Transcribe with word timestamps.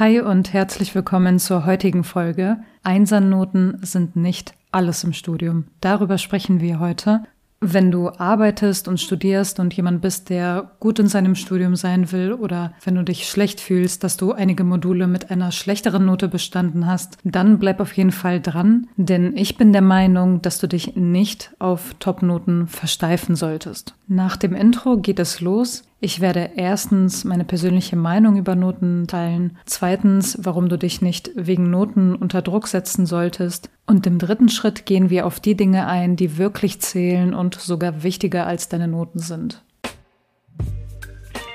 Hi 0.00 0.18
und 0.18 0.54
herzlich 0.54 0.94
willkommen 0.94 1.38
zur 1.38 1.66
heutigen 1.66 2.04
Folge. 2.04 2.56
Einsernoten 2.82 3.80
sind 3.82 4.16
nicht 4.16 4.54
alles 4.72 5.04
im 5.04 5.12
Studium. 5.12 5.64
Darüber 5.82 6.16
sprechen 6.16 6.62
wir 6.62 6.80
heute. 6.80 7.24
Wenn 7.60 7.90
du 7.90 8.08
arbeitest 8.08 8.88
und 8.88 8.98
studierst 8.98 9.60
und 9.60 9.74
jemand 9.74 10.00
bist, 10.00 10.30
der 10.30 10.70
gut 10.80 10.98
in 11.00 11.06
seinem 11.06 11.34
Studium 11.34 11.76
sein 11.76 12.12
will 12.12 12.32
oder 12.32 12.72
wenn 12.82 12.94
du 12.94 13.04
dich 13.04 13.28
schlecht 13.28 13.60
fühlst, 13.60 14.02
dass 14.02 14.16
du 14.16 14.32
einige 14.32 14.64
Module 14.64 15.06
mit 15.06 15.30
einer 15.30 15.52
schlechteren 15.52 16.06
Note 16.06 16.28
bestanden 16.28 16.86
hast, 16.86 17.18
dann 17.22 17.58
bleib 17.58 17.78
auf 17.78 17.92
jeden 17.92 18.12
Fall 18.12 18.40
dran, 18.40 18.88
denn 18.96 19.36
ich 19.36 19.58
bin 19.58 19.74
der 19.74 19.82
Meinung, 19.82 20.40
dass 20.40 20.60
du 20.60 20.66
dich 20.66 20.96
nicht 20.96 21.52
auf 21.58 21.92
Topnoten 21.98 22.68
versteifen 22.68 23.36
solltest. 23.36 23.94
Nach 24.08 24.38
dem 24.38 24.54
Intro 24.54 24.96
geht 24.96 25.18
es 25.18 25.42
los. 25.42 25.82
Ich 26.02 26.20
werde 26.20 26.52
erstens 26.56 27.24
meine 27.24 27.44
persönliche 27.44 27.94
Meinung 27.94 28.38
über 28.38 28.54
Noten 28.54 29.06
teilen, 29.06 29.58
zweitens, 29.66 30.38
warum 30.40 30.70
du 30.70 30.78
dich 30.78 31.02
nicht 31.02 31.30
wegen 31.34 31.68
Noten 31.68 32.14
unter 32.14 32.40
Druck 32.40 32.68
setzen 32.68 33.04
solltest 33.04 33.68
und 33.86 34.06
im 34.06 34.18
dritten 34.18 34.48
Schritt 34.48 34.86
gehen 34.86 35.10
wir 35.10 35.26
auf 35.26 35.40
die 35.40 35.56
Dinge 35.56 35.86
ein, 35.86 36.16
die 36.16 36.38
wirklich 36.38 36.80
zählen 36.80 37.34
und 37.34 37.56
sogar 37.56 38.02
wichtiger 38.02 38.46
als 38.46 38.70
deine 38.70 38.88
Noten 38.88 39.18
sind. 39.18 39.62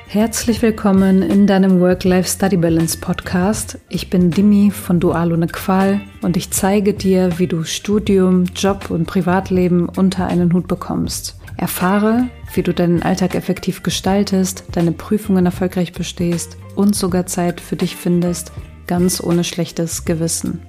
Herzlich 0.05 0.62
willkommen 0.62 1.23
in 1.23 1.48
deinem 1.48 1.80
Work-Life-Study-Balance 1.80 3.00
Podcast. 3.00 3.80
Ich 3.89 4.12
bin 4.12 4.30
Dimi 4.30 4.70
von 4.70 5.00
Dual 5.00 5.34
ohne 5.34 5.48
Qual 5.48 6.02
und 6.22 6.38
ich 6.38 6.52
zeige 6.52 6.94
dir, 6.94 7.39
wie 7.39 7.48
du 7.48 7.64
Studium, 7.64 8.44
Job 8.55 8.91
und 8.91 9.08
Privatleben 9.08 9.89
unter 9.89 10.27
einen 10.27 10.53
Hut 10.53 10.67
bekommst. 10.67 11.39
Erfahre, 11.58 12.27
wie 12.55 12.64
du 12.64 12.73
deinen 12.73 13.04
Alltag 13.04 13.36
effektiv 13.36 13.84
gestaltest, 13.84 14.64
deine 14.72 14.91
Prüfungen 14.91 15.45
erfolgreich 15.45 15.94
bestehst 15.94 16.58
und 16.76 16.95
sogar 16.95 17.26
Zeit 17.26 17.62
für 17.62 17.76
dich 17.76 17.95
findest, 17.95 18.52
ganz 18.88 19.22
ohne 19.22 19.44
schlechtes 19.44 20.05
Gewissen. 20.05 20.62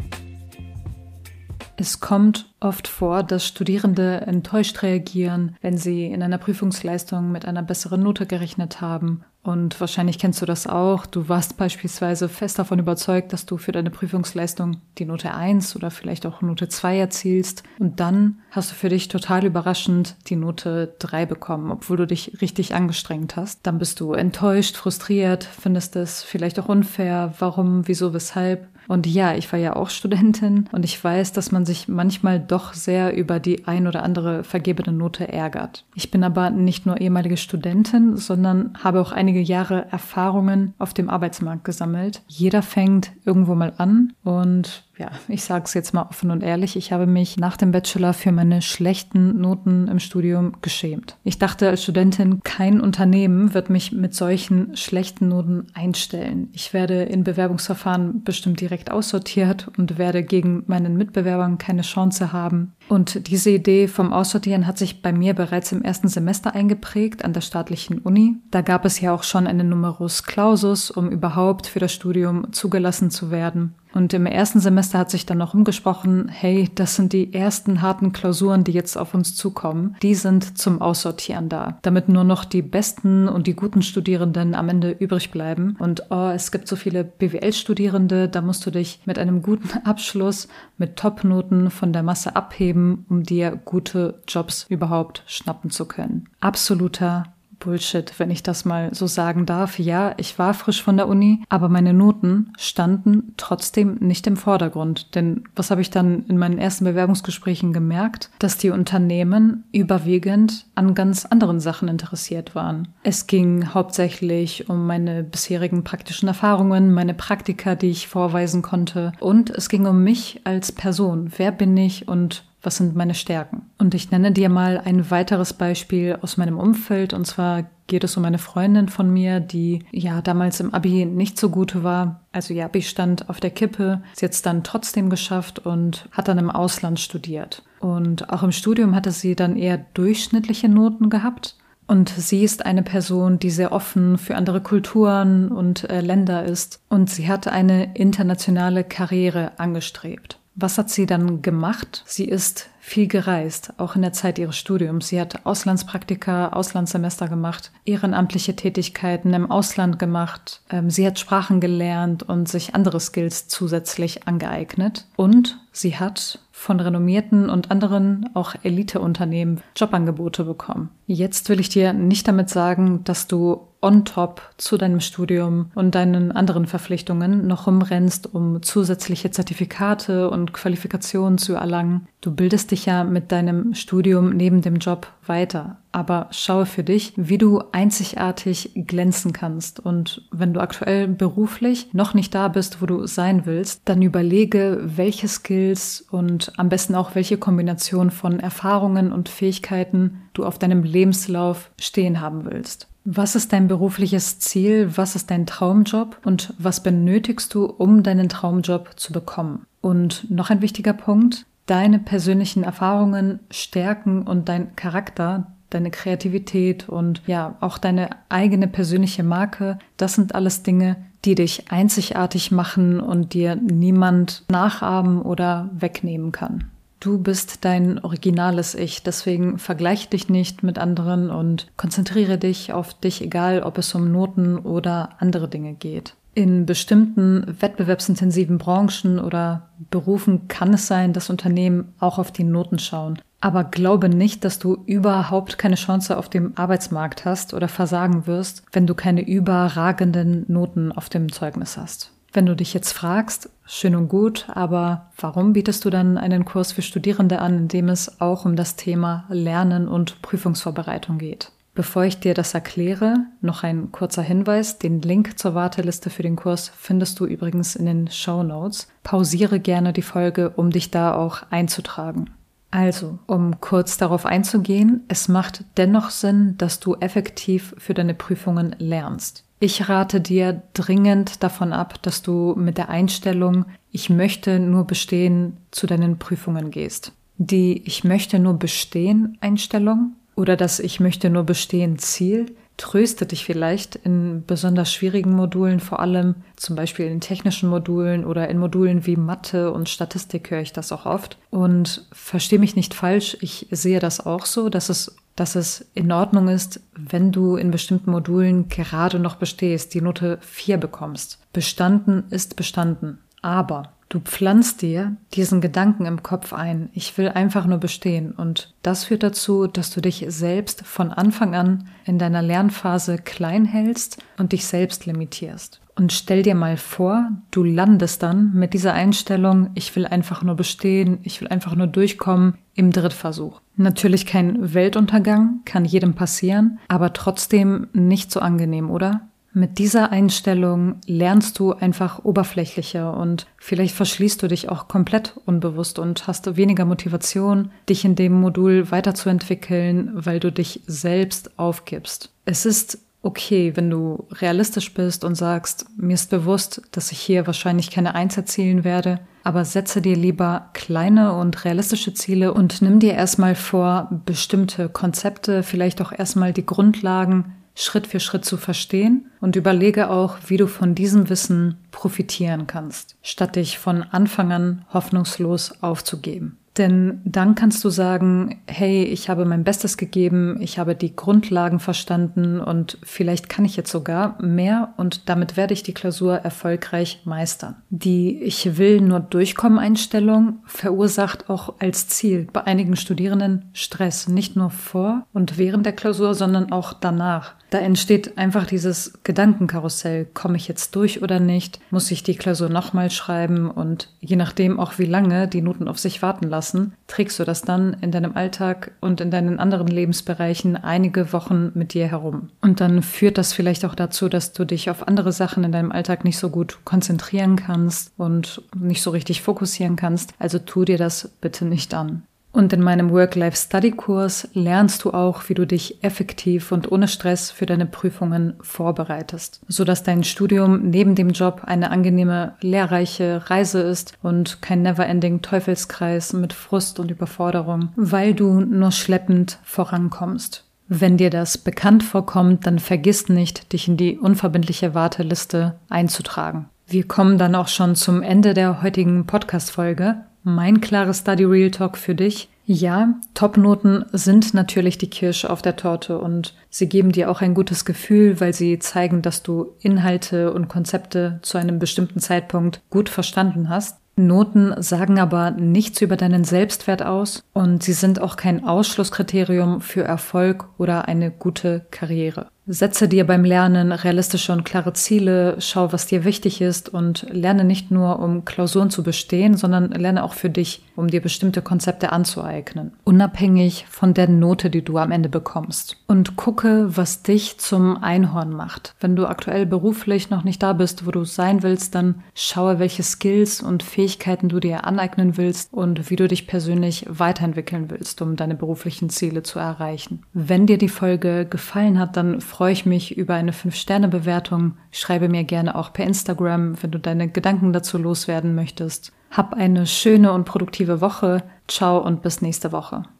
Es 1.79 2.01
kommt 2.01 2.54
oft 2.59 2.88
vor, 2.88 3.23
dass 3.23 3.46
Studierende 3.46 4.23
enttäuscht 4.23 4.82
reagieren, 4.82 5.57
wenn 5.60 5.76
sie 5.76 6.07
in 6.07 6.23
einer 6.23 6.38
Prüfungsleistung 6.38 7.30
mit 7.30 7.45
einer 7.45 7.62
besseren 7.62 8.02
Note 8.02 8.26
gerechnet 8.26 8.80
haben. 8.80 9.24
Und 9.46 9.80
wahrscheinlich 9.80 10.18
kennst 10.18 10.42
du 10.42 10.46
das 10.46 10.66
auch. 10.66 11.06
Du 11.06 11.28
warst 11.28 11.56
beispielsweise 11.56 12.28
fest 12.28 12.58
davon 12.58 12.80
überzeugt, 12.80 13.32
dass 13.32 13.46
du 13.46 13.58
für 13.58 13.70
deine 13.70 13.90
Prüfungsleistung 13.90 14.78
die 14.98 15.04
Note 15.04 15.32
1 15.32 15.76
oder 15.76 15.92
vielleicht 15.92 16.26
auch 16.26 16.42
Note 16.42 16.68
2 16.68 16.98
erzielst. 16.98 17.62
Und 17.78 18.00
dann 18.00 18.40
hast 18.50 18.72
du 18.72 18.74
für 18.74 18.88
dich 18.88 19.06
total 19.06 19.44
überraschend 19.44 20.16
die 20.26 20.34
Note 20.34 20.96
3 20.98 21.26
bekommen, 21.26 21.70
obwohl 21.70 21.96
du 21.96 22.08
dich 22.08 22.40
richtig 22.40 22.74
angestrengt 22.74 23.36
hast. 23.36 23.64
Dann 23.64 23.78
bist 23.78 24.00
du 24.00 24.14
enttäuscht, 24.14 24.76
frustriert, 24.76 25.44
findest 25.44 25.94
es 25.94 26.24
vielleicht 26.24 26.58
auch 26.58 26.68
unfair. 26.68 27.32
Warum, 27.38 27.86
wieso, 27.86 28.12
weshalb? 28.12 28.66
Und 28.88 29.06
ja, 29.06 29.34
ich 29.34 29.51
war 29.52 29.59
ja 29.59 29.76
auch 29.76 29.90
Studentin 29.90 30.68
und 30.73 30.84
ich 30.84 31.02
weiß, 31.02 31.32
dass 31.32 31.52
man 31.52 31.65
sich 31.65 31.88
manchmal 31.88 32.40
doch 32.40 32.74
sehr 32.74 33.16
über 33.16 33.40
die 33.40 33.66
ein 33.66 33.87
oder 33.87 34.02
andere 34.02 34.45
vergebene 34.45 34.96
Note 34.96 35.32
ärgert. 35.32 35.84
Ich 35.95 36.10
bin 36.10 36.24
aber 36.24 36.51
nicht 36.51 36.87
nur 36.87 37.01
ehemalige 37.01 37.37
Studentin, 37.37 38.16
sondern 38.16 38.73
habe 38.82 39.01
auch 39.01 39.12
einige 39.12 39.40
Jahre 39.40 39.87
Erfahrungen 39.90 40.74
auf 40.79 40.95
dem 40.95 41.10
Arbeitsmarkt 41.10 41.64
gesammelt. 41.64 42.23
Jeder 42.26 42.62
fängt 42.62 43.12
irgendwo 43.24 43.54
mal 43.54 43.73
an 43.79 44.12
und 44.24 44.85
ja, 44.98 45.10
ich 45.28 45.44
sage 45.44 45.64
es 45.66 45.74
jetzt 45.74 45.92
mal 45.92 46.06
offen 46.08 46.30
und 46.30 46.42
ehrlich, 46.42 46.76
ich 46.76 46.90
habe 46.90 47.06
mich 47.06 47.36
nach 47.36 47.56
dem 47.56 47.70
Bachelor 47.70 48.14
für 48.14 48.32
meine 48.32 48.62
schlechten 48.62 49.40
Noten 49.40 49.88
im 49.88 49.98
Studium 49.98 50.52
geschämt. 50.62 51.18
Ich 51.22 51.38
dachte 51.38 51.68
als 51.68 51.82
Studentin, 51.82 52.40
kein 52.42 52.80
Unternehmen 52.80 53.52
wird 53.52 53.68
mich 53.68 53.92
mit 53.92 54.14
solchen 54.14 54.76
schlechten 54.76 55.28
Noten 55.28 55.66
einstellen. 55.74 56.48
Ich 56.52 56.72
werde 56.72 57.02
in 57.02 57.24
Bewerbungsverfahren 57.24 58.24
bestimmt 58.24 58.60
direkt 58.60 58.90
aussortiert 58.90 59.68
und 59.76 59.98
werde 59.98 60.22
gegen 60.22 60.64
meinen 60.66 60.96
Mitbewerbern 60.96 61.58
keine 61.58 61.82
Chance 61.82 62.32
haben. 62.32 62.72
Und 62.88 63.29
diese 63.29 63.51
Idee 63.51 63.88
vom 63.88 64.12
Aussortieren 64.12 64.66
hat 64.66 64.78
sich 64.78 65.03
bei 65.03 65.12
mir 65.12 65.34
bereits 65.34 65.72
im 65.72 65.82
ersten 65.82 66.08
Semester 66.08 66.54
eingeprägt 66.54 67.24
an 67.24 67.32
der 67.32 67.41
staatlichen 67.41 67.98
Uni. 67.98 68.36
Da 68.50 68.62
gab 68.62 68.84
es 68.84 69.00
ja 69.00 69.12
auch 69.12 69.24
schon 69.24 69.47
einen 69.47 69.69
Numerus 69.69 70.22
Clausus, 70.22 70.91
um 70.91 71.10
überhaupt 71.10 71.66
für 71.66 71.80
das 71.80 71.92
Studium 71.92 72.52
zugelassen 72.52 73.10
zu 73.10 73.30
werden. 73.30 73.74
Und 73.97 74.12
im 74.12 74.26
ersten 74.26 74.60
Semester 74.60 74.98
hat 74.98 75.10
sich 75.10 75.24
dann 75.24 75.38
noch 75.38 75.54
umgesprochen, 75.54 76.28
hey, 76.28 76.69
das 76.74 76.97
sind 76.97 77.14
die 77.14 77.32
ersten 77.32 77.80
harten 77.80 78.12
Klausuren, 78.12 78.62
die 78.62 78.72
jetzt 78.72 78.98
auf 78.98 79.14
uns 79.14 79.34
zukommen. 79.34 79.97
Die 80.03 80.14
sind 80.14 80.58
zum 80.58 80.82
Aussortieren 80.82 81.48
da, 81.48 81.78
damit 81.80 82.10
nur 82.10 82.22
noch 82.22 82.44
die 82.44 82.60
besten 82.60 83.26
und 83.26 83.47
die 83.47 83.56
guten 83.56 83.80
Studierenden 83.80 84.54
am 84.54 84.68
Ende 84.68 84.91
übrig 84.91 85.30
bleiben. 85.30 85.76
Und 85.78 86.10
oh, 86.10 86.28
es 86.28 86.53
gibt 86.53 86.68
so 86.68 86.76
viele 86.76 87.04
BWL-Studierende, 87.04 88.28
da 88.28 88.42
musst 88.42 88.66
du 88.66 88.70
dich 88.70 89.00
mit 89.06 89.18
einem 89.18 89.41
guten 89.41 89.70
Abschluss, 89.84 90.48
mit 90.76 90.97
Topnoten 90.97 91.70
von 91.70 91.94
der 91.94 92.03
Masse 92.03 92.36
abheben, 92.36 92.75
um 92.76 93.22
dir 93.22 93.59
gute 93.64 94.22
Jobs 94.28 94.66
überhaupt 94.69 95.22
schnappen 95.26 95.70
zu 95.70 95.87
können. 95.87 96.28
Absoluter 96.41 97.25
Bullshit, 97.59 98.12
wenn 98.19 98.31
ich 98.31 98.42
das 98.42 98.64
mal 98.64 98.94
so 98.94 99.06
sagen 99.06 99.47
darf. 99.47 99.78
Ja, 99.78 100.14
ich 100.16 100.38
war 100.38 100.54
frisch 100.54 100.82
von 100.82 100.97
der 100.97 101.09
Uni, 101.09 101.42
aber 101.48 101.69
meine 101.69 101.92
Noten 101.92 102.53
standen 102.59 103.34
trotzdem 103.36 103.94
nicht 104.00 104.26
im 104.26 104.36
Vordergrund. 104.36 105.15
Denn 105.15 105.44
was 105.54 105.70
habe 105.70 105.81
ich 105.81 105.91
dann 105.91 106.25
in 106.26 106.38
meinen 106.38 106.59
ersten 106.59 106.84
Bewerbungsgesprächen 106.84 107.72
gemerkt? 107.72 108.31
Dass 108.38 108.59
die 108.59 108.70
Unternehmen 108.70 109.65
überwiegend 109.72 110.66
an 110.75 110.94
ganz 110.94 111.26
anderen 111.26 111.60
Sachen 111.60 111.88
interessiert 111.88 112.54
waren. 112.54 112.88
Es 113.03 113.26
ging 113.26 113.72
hauptsächlich 113.75 114.69
um 114.69 114.86
meine 114.86 115.22
bisherigen 115.22 115.84
praktischen 115.84 116.28
Erfahrungen, 116.28 116.92
meine 116.92 117.15
Praktika, 117.15 117.75
die 117.75 117.91
ich 117.91 118.09
vorweisen 118.09 118.62
konnte. 118.62 119.12
Und 119.20 119.50
es 119.50 119.69
ging 119.69 119.86
um 119.86 120.04
mich 120.04 120.41
als 120.44 120.72
Person. 120.72 121.32
Wer 121.36 121.53
bin 121.53 121.76
ich 121.76 122.09
und 122.09 122.44
was 122.62 122.76
sind 122.76 122.96
meine 122.96 123.14
Stärken? 123.14 123.70
Und 123.78 123.94
ich 123.94 124.10
nenne 124.10 124.32
dir 124.32 124.48
mal 124.48 124.80
ein 124.84 125.10
weiteres 125.10 125.52
Beispiel 125.52 126.18
aus 126.20 126.36
meinem 126.36 126.58
Umfeld. 126.58 127.12
Und 127.12 127.26
zwar 127.26 127.66
geht 127.86 128.04
es 128.04 128.16
um 128.16 128.24
eine 128.24 128.38
Freundin 128.38 128.88
von 128.88 129.12
mir, 129.12 129.40
die 129.40 129.84
ja 129.92 130.20
damals 130.20 130.60
im 130.60 130.74
Abi 130.74 131.04
nicht 131.04 131.38
so 131.38 131.50
gut 131.50 131.82
war. 131.82 132.22
Also 132.32 132.54
ihr 132.54 132.64
Abi 132.64 132.82
stand 132.82 133.28
auf 133.28 133.40
der 133.40 133.50
Kippe. 133.50 134.02
Sie 134.14 134.24
hat 134.24 134.32
es 134.32 134.42
dann 134.42 134.64
trotzdem 134.64 135.10
geschafft 135.10 135.60
und 135.60 136.08
hat 136.10 136.28
dann 136.28 136.38
im 136.38 136.50
Ausland 136.50 136.98
studiert. 136.98 137.62
Und 137.80 138.30
auch 138.30 138.42
im 138.42 138.52
Studium 138.52 138.94
hatte 138.94 139.12
sie 139.12 139.36
dann 139.36 139.56
eher 139.56 139.78
durchschnittliche 139.94 140.68
Noten 140.68 141.10
gehabt. 141.10 141.56
Und 141.86 142.08
sie 142.08 142.42
ist 142.42 142.66
eine 142.66 142.82
Person, 142.82 143.38
die 143.38 143.50
sehr 143.50 143.70
offen 143.70 144.18
für 144.18 144.34
andere 144.34 144.60
Kulturen 144.60 145.52
und 145.52 145.88
äh, 145.88 146.00
Länder 146.00 146.44
ist. 146.44 146.80
Und 146.88 147.10
sie 147.10 147.28
hat 147.28 147.46
eine 147.46 147.94
internationale 147.94 148.82
Karriere 148.82 149.52
angestrebt. 149.58 150.40
Was 150.58 150.78
hat 150.78 150.88
sie 150.88 151.04
dann 151.04 151.42
gemacht? 151.42 152.02
Sie 152.06 152.24
ist 152.24 152.70
viel 152.80 153.08
gereist, 153.08 153.74
auch 153.76 153.94
in 153.94 154.02
der 154.02 154.14
Zeit 154.14 154.38
ihres 154.38 154.56
Studiums. 154.56 155.08
Sie 155.08 155.20
hat 155.20 155.44
Auslandspraktika, 155.44 156.48
Auslandssemester 156.48 157.28
gemacht, 157.28 157.72
ehrenamtliche 157.84 158.56
Tätigkeiten 158.56 159.34
im 159.34 159.50
Ausland 159.50 159.98
gemacht. 159.98 160.62
Ähm, 160.70 160.88
sie 160.88 161.06
hat 161.06 161.18
Sprachen 161.18 161.60
gelernt 161.60 162.22
und 162.22 162.48
sich 162.48 162.74
andere 162.74 163.00
Skills 163.00 163.48
zusätzlich 163.48 164.26
angeeignet. 164.26 165.06
Und 165.16 165.58
sie 165.72 165.96
hat 165.96 166.38
von 166.52 166.80
renommierten 166.80 167.50
und 167.50 167.70
anderen 167.70 168.30
auch 168.32 168.54
Eliteunternehmen 168.62 169.60
Jobangebote 169.76 170.44
bekommen. 170.44 170.88
Jetzt 171.06 171.50
will 171.50 171.60
ich 171.60 171.68
dir 171.68 171.92
nicht 171.92 172.26
damit 172.28 172.48
sagen, 172.48 173.04
dass 173.04 173.26
du 173.26 173.66
on 173.82 174.04
top 174.04 174.42
zu 174.56 174.76
deinem 174.76 175.00
Studium 175.00 175.70
und 175.75 175.94
deinen 175.94 176.32
anderen 176.32 176.66
Verpflichtungen 176.66 177.47
noch 177.47 177.66
rumrennst, 177.66 178.32
um 178.34 178.62
zusätzliche 178.62 179.31
Zertifikate 179.31 180.31
und 180.31 180.53
Qualifikationen 180.53 181.38
zu 181.38 181.54
erlangen. 181.54 182.09
Du 182.20 182.34
bildest 182.34 182.70
dich 182.70 182.86
ja 182.86 183.04
mit 183.04 183.31
deinem 183.32 183.75
Studium 183.75 184.31
neben 184.31 184.62
dem 184.62 184.76
Job 184.76 185.12
weiter. 185.26 185.78
Aber 185.92 186.28
schaue 186.31 186.66
für 186.66 186.82
dich, 186.82 187.12
wie 187.16 187.38
du 187.38 187.62
einzigartig 187.72 188.72
glänzen 188.75 189.32
kannst. 189.32 189.81
Und 189.81 190.26
wenn 190.31 190.53
du 190.53 190.60
aktuell 190.60 191.09
beruflich 191.09 191.94
noch 191.94 192.12
nicht 192.12 192.34
da 192.34 192.48
bist, 192.48 192.82
wo 192.82 192.86
du 192.86 193.06
sein 193.06 193.47
willst, 193.47 193.83
dann 193.84 194.03
überlege, 194.03 194.80
welche 194.84 195.28
Skills 195.28 196.04
und 196.10 196.53
am 196.56 196.68
besten 196.68 196.95
auch 196.95 197.15
welche 197.15 197.39
Kombination 197.39 198.10
von 198.10 198.41
Erfahrungen 198.41 199.12
und 199.12 199.28
Fähigkeiten 199.28 200.22
du 200.34 200.45
auf 200.45 200.59
deinem 200.59 200.83
Lebenslauf 200.83 201.71
stehen 201.78 202.21
haben 202.21 202.45
willst. 202.45 202.89
Was 203.08 203.36
ist 203.36 203.53
dein 203.53 203.68
berufliches 203.68 204.41
Ziel? 204.41 204.97
Was 204.97 205.14
ist 205.14 205.30
dein 205.30 205.47
Traumjob? 205.47 206.18
Und 206.24 206.53
was 206.58 206.82
benötigst 206.82 207.54
du, 207.54 207.64
um 207.64 208.03
deinen 208.03 208.28
Traumjob 208.28 208.98
zu 208.98 209.12
bekommen? 209.12 209.64
Und 209.80 210.28
noch 210.28 210.50
ein 210.50 210.60
wichtiger 210.60 210.92
Punkt, 210.92 211.47
deine 211.66 212.00
persönlichen 212.00 212.64
Erfahrungen, 212.64 213.38
Stärken 213.48 214.22
und 214.22 214.48
dein 214.48 214.74
Charakter, 214.74 215.53
deine 215.70 215.92
Kreativität 215.92 216.88
und 216.88 217.22
ja, 217.28 217.56
auch 217.60 217.78
deine 217.78 218.10
eigene 218.28 218.66
persönliche 218.66 219.22
Marke, 219.22 219.78
das 219.97 220.14
sind 220.14 220.34
alles 220.34 220.64
Dinge, 220.64 220.97
die 221.24 221.36
dich 221.36 221.70
einzigartig 221.70 222.50
machen 222.50 222.98
und 222.98 223.34
dir 223.34 223.54
niemand 223.54 224.44
nachahmen 224.50 225.22
oder 225.22 225.70
wegnehmen 225.72 226.32
kann. 226.32 226.72
Du 227.01 227.19
bist 227.19 227.65
dein 227.65 228.03
originales 228.03 228.75
Ich, 228.75 229.03
deswegen 229.03 229.59
vergleich 229.59 230.09
dich 230.09 230.28
nicht 230.28 230.63
mit 230.63 230.78
anderen 230.78 231.31
und 231.31 231.66
konzentriere 231.77 232.39
dich 232.39 232.72
auf 232.72 232.95
dich, 232.95 233.22
egal 233.22 233.63
ob 233.63 233.78
es 233.78 233.95
um 233.95 234.10
Noten 234.10 234.59
oder 234.59 235.10
andere 235.19 235.48
Dinge 235.48 235.75
geht. 235.75 236.15
In 236.34 236.66
bestimmten 236.66 237.57
wettbewerbsintensiven 237.60 238.59
Branchen 238.59 239.19
oder 239.19 239.71
Berufen 239.91 240.48
kann 240.48 240.75
es 240.75 240.87
sein, 240.87 241.13
dass 241.13 241.31
Unternehmen 241.31 241.95
auch 241.98 242.19
auf 242.19 242.31
die 242.31 242.45
Noten 242.45 242.78
schauen. 242.78 243.19
Aber 243.41 243.65
glaube 243.65 244.09
nicht, 244.09 244.45
dass 244.45 244.59
du 244.59 244.83
überhaupt 244.87 245.57
keine 245.57 245.77
Chance 245.77 246.16
auf 246.16 246.28
dem 246.28 246.53
Arbeitsmarkt 246.57 247.25
hast 247.25 247.54
oder 247.54 247.69
versagen 247.69 248.27
wirst, 248.27 248.65
wenn 248.72 248.87
du 248.87 248.95
keine 248.95 249.27
überragenden 249.27 250.45
Noten 250.48 250.93
auf 250.93 251.09
dem 251.09 251.33
Zeugnis 251.33 251.77
hast. 251.77 252.13
Wenn 252.36 252.44
du 252.44 252.54
dich 252.54 252.74
jetzt 252.74 252.92
fragst, 252.92 253.48
schön 253.65 253.97
und 253.97 254.09
gut, 254.09 254.47
aber 254.53 255.06
warum 255.18 255.54
bietest 255.54 255.86
du 255.86 255.88
dann 255.88 256.19
einen 256.19 256.44
Kurs 256.44 256.71
für 256.71 256.83
Studierende 256.83 257.38
an, 257.38 257.56
in 257.56 257.69
dem 257.69 257.88
es 257.88 258.21
auch 258.21 258.44
um 258.44 258.56
das 258.56 258.77
Thema 258.77 259.25
Lernen 259.31 259.88
und 259.88 260.21
Prüfungsvorbereitung 260.21 261.17
geht? 261.17 261.50
Bevor 261.75 262.05
ich 262.05 262.21
dir 262.21 262.35
das 262.35 262.53
erkläre, 262.53 263.25
noch 263.41 263.62
ein 263.62 263.91
kurzer 263.91 264.21
Hinweis. 264.21 264.79
Den 264.79 265.00
Link 265.00 265.38
zur 265.38 265.55
Warteliste 265.55 266.11
für 266.11 266.23
den 266.23 266.37
Kurs 266.37 266.71
findest 266.77 267.19
du 267.21 267.25
übrigens 267.25 267.75
in 267.75 267.87
den 267.87 268.09
Show 268.09 268.43
Notes. 268.43 268.87
Pausiere 269.03 269.59
gerne 269.59 269.94
die 269.94 270.03
Folge, 270.03 270.50
um 270.50 270.71
dich 270.71 270.91
da 270.91 271.15
auch 271.15 271.38
einzutragen. 271.49 272.29
Also, 272.71 273.19
um 273.27 273.62
kurz 273.62 273.97
darauf 273.97 274.27
einzugehen, 274.27 275.05
es 275.09 275.29
macht 275.29 275.65
dennoch 275.79 276.11
Sinn, 276.11 276.59
dass 276.59 276.81
du 276.81 276.97
effektiv 276.97 277.75
für 277.79 277.94
deine 277.94 278.12
Prüfungen 278.12 278.77
lernst. 278.79 279.46
Ich 279.58 279.88
rate 279.88 280.20
dir 280.20 280.62
dringend 280.75 281.43
davon 281.43 281.73
ab, 281.73 282.03
dass 282.03 282.23
du 282.23 282.55
mit 282.56 282.76
der 282.76 282.91
Einstellung, 282.91 283.64
ich 283.91 284.11
möchte 284.11 284.58
nur 284.58 284.87
bestehen, 284.87 285.56
zu 285.70 285.87
deinen 285.87 286.19
Prüfungen 286.19 286.70
gehst. 286.70 287.12
Die 287.38 287.82
Ich 287.87 288.05
möchte 288.05 288.38
nur 288.38 288.55
bestehen 288.55 289.38
Einstellung 289.41 290.12
oder 290.35 290.56
das 290.56 290.79
Ich 290.79 291.00
möchte 291.00 291.31
nur 291.31 291.44
bestehen 291.44 291.99
Ziel 291.99 292.55
tröstet 292.76 293.32
dich 293.32 293.44
vielleicht 293.44 293.97
in 293.97 294.44
besonders 294.47 294.93
schwierigen 294.93 295.32
Modulen, 295.32 295.81
vor 295.81 296.00
allem 296.00 296.35
zum 296.56 296.76
Beispiel 296.76 297.06
in 297.06 297.20
technischen 297.20 297.70
Modulen 297.70 298.25
oder 298.25 298.49
in 298.49 298.59
Modulen 298.59 299.06
wie 299.06 299.17
Mathe 299.17 299.73
und 299.73 299.88
Statistik 299.88 300.50
höre 300.50 300.61
ich 300.61 300.73
das 300.73 300.93
auch 300.93 301.06
oft. 301.06 301.38
Und 301.50 302.06
verstehe 302.12 302.59
mich 302.59 302.76
nicht 302.76 302.93
falsch, 302.93 303.37
ich 303.41 303.67
sehe 303.70 304.00
das 304.00 304.25
auch 304.25 304.44
so, 304.44 304.69
dass 304.69 304.88
es, 304.88 305.17
dass 305.37 305.55
es 305.55 305.87
in 305.94 306.11
Ordnung 306.11 306.49
ist, 306.49 306.81
wenn 306.97 307.31
du 307.31 307.56
in 307.56 307.71
bestimmten 307.71 308.11
Modulen 308.11 308.69
gerade 308.69 309.19
noch 309.19 309.37
bestehst, 309.37 309.94
die 309.94 310.00
Note 310.00 310.38
4 310.41 310.79
bekommst. 310.79 311.38
Bestanden 311.53 312.25
ist 312.31 312.56
bestanden. 312.56 313.19
Aber 313.43 313.97
Du 314.09 314.21
pflanzt 314.21 314.83
dir 314.83 315.17
diesen 315.35 315.61
Gedanken 315.61 316.06
im 316.06 316.23
Kopf 316.23 316.53
ein, 316.53 316.91
ich 316.93 317.19
will 317.19 317.29
einfach 317.29 317.67
nur 317.67 317.79
bestehen. 317.79 318.31
Und 318.31 318.73
das 318.83 319.05
führt 319.05 319.25
dazu, 319.25 319.67
dass 319.67 319.91
du 319.91 320.00
dich 320.00 320.25
selbst 320.29 320.87
von 320.87 321.11
Anfang 321.11 321.56
an 321.56 321.88
in 322.05 322.19
deiner 322.19 322.43
Lernphase 322.43 323.19
klein 323.19 323.65
hältst 323.65 324.23
und 324.38 324.53
dich 324.53 324.67
selbst 324.67 325.06
limitierst. 325.06 325.81
Und 325.97 326.13
stell 326.13 326.43
dir 326.43 326.55
mal 326.55 326.77
vor, 326.77 327.31
du 327.51 327.65
landest 327.65 328.23
dann 328.23 328.53
mit 328.55 328.75
dieser 328.75 328.93
Einstellung, 328.93 329.71
ich 329.75 329.97
will 329.97 330.07
einfach 330.07 330.43
nur 330.43 330.55
bestehen, 330.55 331.19
ich 331.23 331.41
will 331.41 331.49
einfach 331.49 331.75
nur 331.75 331.87
durchkommen 331.87 332.59
im 332.75 332.93
Drittversuch. 332.93 333.63
Natürlich 333.77 334.27
kein 334.27 334.75
Weltuntergang, 334.75 335.61
kann 335.65 335.87
jedem 335.87 336.15
passieren, 336.15 336.79
aber 336.89 337.15
trotzdem 337.15 337.89
nicht 337.95 338.31
so 338.31 338.41
angenehm, 338.41 338.91
oder? 338.91 339.23
Mit 339.55 339.79
dieser 339.79 340.13
Einstellung 340.13 340.97
lernst 341.07 341.59
du 341.59 341.73
einfach 341.73 342.23
oberflächlicher 342.23 343.17
und 343.17 343.47
vielleicht 343.57 343.95
verschließt 343.95 344.43
du 344.43 344.49
dich 344.49 344.69
auch 344.69 344.87
komplett 344.87 345.35
unbewusst 345.47 345.99
und 345.99 346.27
hast 346.27 346.59
weniger 346.59 346.85
Motivation, 346.85 347.71
dich 347.89 348.05
in 348.05 348.17
dem 348.17 348.35
Modul 348.35 348.91
weiterzuentwickeln, 348.91 350.11
weil 350.13 350.41
du 350.41 350.53
dich 350.53 350.83
selbst 350.87 351.59
aufgibst. 351.59 352.33
Es 352.45 352.67
ist 352.67 353.06
okay, 353.26 353.73
wenn 353.75 353.90
du 353.90 354.26
realistisch 354.31 354.94
bist 354.94 355.25
und 355.25 355.34
sagst, 355.34 355.87
mir 355.96 356.14
ist 356.14 356.31
bewusst, 356.31 356.81
dass 356.93 357.11
ich 357.12 357.19
hier 357.19 357.46
wahrscheinlich 357.46 357.90
keine 357.90 358.14
Eins 358.14 358.37
erzielen 358.37 358.84
werde, 358.84 359.19
aber 359.43 359.64
setze 359.64 360.00
dir 360.00 360.17
lieber 360.17 360.70
kleine 360.73 361.34
und 361.34 361.64
realistische 361.64 362.14
Ziele 362.14 362.55
und 362.55 362.82
nimm 362.82 363.00
dir 363.00 363.14
erstmal 363.14 363.56
vor, 363.56 364.08
bestimmte 364.25 364.88
Konzepte, 364.88 365.62
vielleicht 365.62 366.00
auch 366.00 366.12
erstmal 366.12 366.52
die 366.52 366.67
Grundlagen 366.67 367.52
Schritt 367.75 368.06
für 368.06 368.20
Schritt 368.20 368.44
zu 368.44 368.56
verstehen 368.56 369.31
und 369.40 369.55
überlege 369.55 370.08
auch, 370.08 370.38
wie 370.46 370.56
du 370.56 370.67
von 370.67 370.94
diesem 370.94 371.28
Wissen 371.28 371.76
profitieren 371.90 372.67
kannst, 372.67 373.17
statt 373.23 373.56
dich 373.56 373.78
von 373.78 374.02
Anfang 374.02 374.50
an 374.52 374.84
hoffnungslos 374.94 375.82
aufzugeben. 375.82 376.56
Denn 376.78 377.20
dann 377.25 377.55
kannst 377.55 377.82
du 377.84 377.88
sagen, 377.88 378.61
hey, 378.67 379.05
ich 379.05 379.31
habe 379.31 379.44
mein 379.44 379.64
Bestes 379.64 379.96
gegeben, 379.96 380.58
ich 380.61 380.78
habe 380.78 380.94
die 380.94 381.17
Grundlagen 381.17 381.81
verstanden 381.81 382.61
und 382.61 382.99
vielleicht 383.02 383.49
kann 383.49 383.64
ich 383.64 383.76
jetzt 383.76 383.90
sogar 383.90 384.40
mehr 384.43 384.93
und 384.96 385.28
damit 385.28 385.56
werde 385.56 385.73
ich 385.73 385.82
die 385.82 385.94
Klausur 385.94 386.37
erfolgreich 386.37 387.23
meistern. 387.25 387.76
Die 387.88 388.43
Ich 388.43 388.76
will 388.76 389.00
nur 389.00 389.20
durchkommen 389.20 389.78
Einstellung 389.78 390.58
verursacht 390.67 391.49
auch 391.49 391.75
als 391.78 392.08
Ziel 392.08 392.49
bei 392.52 392.64
einigen 392.64 392.96
Studierenden 392.96 393.70
Stress, 393.73 394.28
nicht 394.28 394.56
nur 394.56 394.70
vor 394.70 395.26
und 395.32 395.58
während 395.58 395.87
der 395.87 395.94
Klausur, 395.94 396.34
sondern 396.34 396.73
auch 396.73 396.93
danach. 396.93 397.55
Da 397.76 397.82
entsteht 397.82 398.38
einfach 398.38 398.64
dieses 398.64 399.19
Gedankenkarussell. 399.23 400.25
Komme 400.32 400.56
ich 400.56 400.67
jetzt 400.67 400.96
durch 400.96 401.23
oder 401.23 401.40
nicht? 401.40 401.78
Muss 401.90 402.11
ich 402.11 402.23
die 402.23 402.34
Klausur 402.34 402.70
nochmal 402.70 403.11
schreiben? 403.11 403.70
Und 403.70 404.08
je 404.19 404.37
nachdem 404.37 404.81
auch 404.81 404.96
wie 404.96 405.05
lange 405.05 405.46
die 405.46 405.61
Noten 405.61 405.87
auf 405.87 405.99
sich 405.99 406.23
warten 406.23 406.49
lassen, 406.49 406.94
trägst 407.06 407.38
du 407.38 407.44
das 407.44 407.61
dann 407.61 407.94
in 408.00 408.12
deinem 408.12 408.34
Alltag 408.34 408.93
und 409.02 409.20
in 409.20 409.31
deinen 409.31 409.58
anderen 409.58 409.88
Lebensbereichen 409.88 410.76
einige 410.76 411.34
Wochen 411.34 411.73
mit 411.75 411.93
dir 411.93 412.06
herum. 412.06 412.49
Und 412.62 412.81
dann 412.81 413.02
führt 413.02 413.37
das 413.37 413.52
vielleicht 413.52 413.84
auch 413.84 413.94
dazu, 413.94 414.31
dass 414.31 414.55
du 414.55 414.64
dich 414.64 414.88
auf 414.88 415.06
andere 415.06 415.32
Sachen 415.32 415.62
in 415.62 415.73
deinem 415.73 415.93
Alltag 415.93 416.25
nicht 416.25 416.38
so 416.38 416.49
gut 416.49 416.78
konzentrieren 416.87 417.56
kannst 417.56 418.11
und 418.17 418.62
nicht 418.75 419.02
so 419.02 419.11
richtig 419.11 419.43
fokussieren 419.43 419.96
kannst. 419.96 420.32
Also 420.38 420.58
tu 420.58 420.87
dir 420.87 420.96
das 420.96 421.31
bitte 421.43 421.67
nicht 421.67 421.93
an. 421.93 422.23
Und 422.56 422.73
in 422.73 422.81
meinem 422.81 423.11
Work-Life-Study-Kurs 423.11 424.49
lernst 424.55 425.05
du 425.05 425.11
auch, 425.11 425.47
wie 425.50 425.53
du 425.53 425.67
dich 425.67 426.03
effektiv 426.03 426.73
und 426.73 426.91
ohne 426.91 427.06
Stress 427.06 427.50
für 427.50 427.67
deine 427.67 427.85
Prüfungen 427.85 428.55
vorbereitest, 428.62 429.61
sodass 429.69 430.05
dein 430.05 430.25
Studium 430.25 430.88
neben 430.88 431.14
dem 431.14 431.29
Job 431.32 431.64
eine 431.67 431.91
angenehme, 431.91 432.55
lehrreiche 432.62 433.50
Reise 433.50 433.82
ist 433.82 434.14
und 434.23 434.62
kein 434.62 434.81
never-ending 434.81 435.43
Teufelskreis 435.43 436.32
mit 436.32 436.55
Frust 436.55 436.99
und 436.99 437.11
Überforderung, 437.11 437.91
weil 437.94 438.32
du 438.32 438.61
nur 438.61 438.91
schleppend 438.91 439.59
vorankommst. 439.62 440.64
Wenn 440.88 441.19
dir 441.19 441.29
das 441.29 441.59
bekannt 441.59 442.05
vorkommt, 442.05 442.67
dann 442.67 442.79
vergiss 442.79 443.29
nicht, 443.29 443.75
dich 443.75 443.87
in 443.87 443.99
die 443.99 444.17
unverbindliche 444.17 444.94
Warteliste 444.94 445.75
einzutragen. 445.91 446.70
Wir 446.87 447.06
kommen 447.06 447.37
dann 447.37 447.55
auch 447.55 447.69
schon 447.69 447.97
zum 447.97 448.23
Ende 448.23 448.55
der 448.55 448.81
heutigen 448.81 449.26
Podcast-Folge 449.26 450.25
mein 450.47 450.81
klares 450.81 451.19
Study 451.19 451.45
Real 451.45 451.73
Talk 451.73 451.99
für 451.99 452.15
dich. 452.15 452.49
Ja, 452.67 453.15
Topnoten 453.35 454.05
sind 454.12 454.55
natürlich 454.55 454.97
die 454.97 455.11
Kirsche 455.11 455.50
auf 455.50 455.61
der 455.61 455.76
Torte 455.76 456.19
und 456.19 456.55
sie 456.71 456.88
geben 456.88 457.11
dir 457.11 457.31
auch 457.31 457.41
ein 457.41 457.53
gutes 457.53 457.85
Gefühl, 457.85 458.41
weil 458.41 458.53
sie 458.53 458.79
zeigen, 458.79 459.23
dass 459.23 459.43
du 459.43 459.73
Inhalte 459.81 460.53
und 460.53 460.69
Konzepte 460.69 461.41
zu 461.43 461.59
einem 461.59 461.81
bestimmten 461.81 462.21
Zeitpunkt 462.21 462.81
gut 462.91 463.09
verstanden 463.09 463.69
hast. 463.69 463.99
Noten 464.15 464.81
sagen 464.81 465.19
aber 465.19 465.50
nichts 465.50 466.00
über 466.00 466.17
deinen 466.17 466.45
Selbstwert 466.45 467.05
aus 467.05 467.43
und 467.53 467.83
sie 467.83 467.93
sind 467.93 468.23
auch 468.23 468.37
kein 468.37 468.65
Ausschlusskriterium 468.65 469.81
für 469.81 470.05
Erfolg 470.05 470.69
oder 470.79 471.09
eine 471.09 471.31
gute 471.31 471.87
Karriere. 471.91 472.49
Setze 472.68 473.06
dir 473.06 473.25
beim 473.25 473.44
Lernen 473.44 473.92
realistische 473.92 474.52
und 474.52 474.64
klare 474.64 474.92
Ziele, 474.92 475.54
schau, 475.61 475.92
was 475.92 476.08
dir 476.08 476.25
wichtig 476.25 476.61
ist 476.61 476.88
und 476.88 477.25
lerne 477.30 477.62
nicht 477.62 477.92
nur, 477.92 478.18
um 478.18 478.44
Klausuren 478.44 478.90
zu 478.90 479.04
bestehen, 479.04 479.56
sondern 479.56 479.92
lerne 479.92 480.25
auch 480.25 480.35
für 480.35 480.50
dich, 480.50 480.82
um 480.96 481.06
dir 481.06 481.23
bestimmte 481.23 481.62
Konzepte 481.62 482.11
anzueignen, 482.11 482.90
unabhängig 483.04 483.87
von 483.88 484.14
der 484.14 484.28
Note, 484.28 484.68
die 484.68 484.82
du 484.82 484.99
am 484.99 485.12
Ende 485.12 485.28
bekommst. 485.28 485.99
Und 486.08 486.35
gucke, 486.35 486.96
was 486.96 487.23
dich 487.23 487.58
zum 487.58 488.02
Einhorn 488.02 488.50
macht. 488.50 488.96
Wenn 488.99 489.14
du 489.14 489.26
aktuell 489.26 489.64
beruflich 489.64 490.30
noch 490.30 490.42
nicht 490.42 490.61
da 490.61 490.73
bist, 490.73 491.06
wo 491.06 491.12
du 491.12 491.25
sein 491.25 491.62
willst, 491.62 491.94
dann 491.94 492.16
schaue, 492.35 492.80
welche 492.80 493.04
Skills 493.04 493.62
und 493.62 493.85
Fähigkeiten 493.85 494.49
du 494.49 494.58
dir 494.58 494.85
aneignen 494.85 495.37
willst 495.37 495.73
und 495.73 496.11
wie 496.11 496.16
du 496.16 496.26
dich 496.26 496.49
persönlich 496.49 497.06
weiterentwickeln 497.08 497.90
willst, 497.90 498.20
um 498.23 498.35
deine 498.35 498.56
beruflichen 498.56 499.08
Ziele 499.08 499.44
zu 499.44 499.61
erreichen. 499.61 500.25
Wenn 500.32 500.66
dir 500.66 500.78
die 500.78 500.88
Folge 500.88 501.46
gefallen 501.46 502.00
hat, 502.00 502.16
dann 502.16 502.40
freue 502.57 502.73
ich 502.73 502.87
mich 502.87 503.15
über 503.19 503.35
eine 503.35 503.53
5-Sterne-Bewertung. 503.53 504.79
Schreibe 504.91 505.29
mir 505.29 505.45
gerne 505.45 505.75
auch 505.75 505.93
per 505.93 506.07
Instagram, 506.07 506.83
wenn 506.83 506.91
du 506.91 506.99
deine 506.99 507.29
Gedanken 507.29 507.75
dazu 507.75 507.99
loswerden 507.99 508.55
möchtest. 508.55 509.13
Hab 509.31 509.53
eine 509.53 509.87
schöne 509.87 510.33
und 510.33 510.47
produktive 510.47 511.03
Woche. 511.03 511.43
Ciao 511.69 511.99
und 511.99 512.23
bis 512.23 512.41
nächste 512.41 512.73
Woche. 512.73 513.03